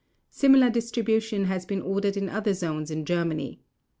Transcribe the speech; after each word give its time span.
Similar 0.31 0.71
distribution 0.71 1.45
has 1.45 1.67
been 1.67 1.79
ordered 1.83 2.17
in 2.17 2.27
other 2.27 2.55
zones 2.55 2.89
in 2.89 3.05
Germany. 3.05 3.61